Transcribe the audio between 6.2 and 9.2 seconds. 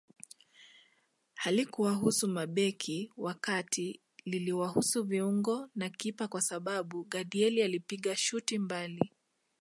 kwa sababu Gadiel alipiga shuti mbali